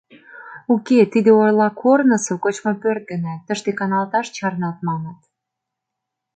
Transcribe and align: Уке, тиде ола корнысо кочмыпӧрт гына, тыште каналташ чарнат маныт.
Уке, 0.73 0.99
тиде 1.11 1.31
ола 1.39 1.69
корнысо 1.81 2.33
кочмыпӧрт 2.43 3.03
гына, 3.11 3.33
тыште 3.45 3.71
каналташ 3.79 4.27
чарнат 4.35 4.77
маныт. 4.87 5.19